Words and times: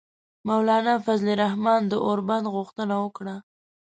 مولانا 0.47 0.93
فضل 1.05 1.27
الرحمان 1.35 1.81
د 1.87 1.93
اوربند 2.05 2.45
غوښتنه 2.55 2.95
وکړه. 3.03 3.35